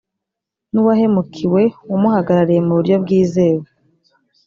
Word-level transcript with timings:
n 0.71 0.75
uwahemukiwe 0.81 1.61
umuhagarariye 1.95 2.61
mu 2.67 2.73
buryo 2.77 2.95
bwizewe 3.03 3.65